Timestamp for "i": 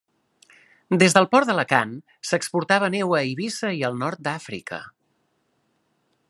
3.81-3.85